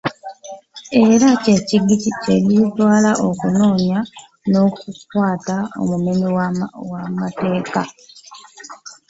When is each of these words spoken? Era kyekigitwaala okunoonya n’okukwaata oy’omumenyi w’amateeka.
Era 1.05 1.29
kyekigitwaala 1.43 3.11
okunoonya 3.27 3.99
n’okukwaata 4.49 5.55
oy’omumenyi 5.81 6.27
w’amateeka. 6.89 7.81